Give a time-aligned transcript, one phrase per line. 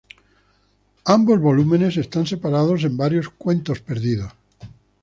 [1.15, 4.33] Ambos volúmenes están separados en varios "Cuentos perdidos".